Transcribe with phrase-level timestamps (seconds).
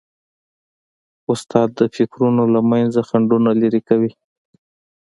[1.31, 4.11] استاد د فکرونو له منځه خنډونه لیري کوي.